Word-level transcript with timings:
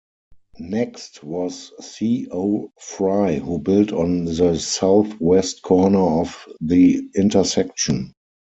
Next 0.57 1.23
was 1.23 1.73
C. 1.79 2.27
O. 2.31 2.71
Fry 2.79 3.35
who 3.35 3.59
built 3.59 3.91
on 3.93 4.25
the 4.25 4.57
southwest 4.57 5.61
corner 5.61 6.21
of 6.21 6.43
the 6.59 7.07
intersection. 7.15 8.11